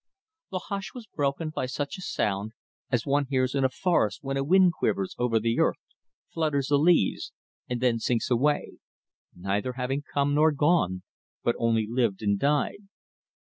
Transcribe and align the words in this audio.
The 0.49 0.57
hush 0.69 0.95
was 0.95 1.05
broken 1.05 1.51
by 1.51 1.67
such 1.67 1.99
a 1.99 2.01
sound 2.01 2.53
as 2.89 3.05
one 3.05 3.27
hears 3.29 3.53
in 3.53 3.63
a 3.63 3.69
forest 3.69 4.23
when 4.23 4.35
a 4.35 4.43
wind 4.43 4.73
quivers 4.73 5.13
over 5.19 5.39
the 5.39 5.59
earth, 5.59 5.77
flutters 6.33 6.69
the 6.69 6.77
leaves, 6.79 7.31
and 7.69 7.81
then 7.81 7.99
sinks 7.99 8.31
away 8.31 8.79
neither 9.35 9.73
having 9.73 10.01
come 10.01 10.33
nor 10.33 10.51
gone, 10.53 11.03
but 11.43 11.53
only 11.59 11.85
lived 11.87 12.23
and 12.23 12.39
died. 12.39 12.87